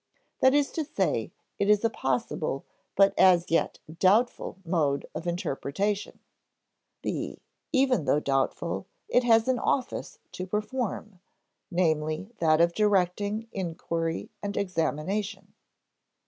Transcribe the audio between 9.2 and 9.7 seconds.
has an